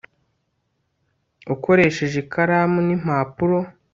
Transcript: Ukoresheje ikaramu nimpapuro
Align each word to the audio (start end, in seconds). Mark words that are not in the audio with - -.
Ukoresheje 1.53 2.17
ikaramu 2.23 2.79
nimpapuro 2.87 3.59